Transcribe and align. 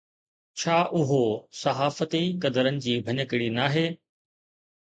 ڇا 0.59 0.77
اهو 0.99 1.19
صحافتي 1.61 2.23
قدرن 2.47 2.81
جي 2.87 2.97
ڀڃڪڙي 3.11 3.51
ناهي؟ 3.59 3.89